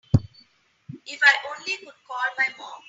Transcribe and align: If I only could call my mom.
If 1.05 1.21
I 1.21 1.33
only 1.51 1.77
could 1.77 1.93
call 2.07 2.25
my 2.35 2.47
mom. 2.57 2.79